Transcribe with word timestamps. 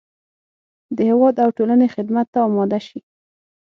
د 0.95 0.97
هېواد 1.09 1.35
او 1.43 1.49
ټولنې 1.57 1.87
خدمت 1.95 2.27
ته 2.33 2.39
اماده 2.47 2.79
شي. 2.87 2.99